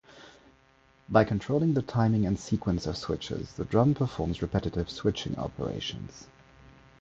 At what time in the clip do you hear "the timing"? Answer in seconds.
1.75-2.25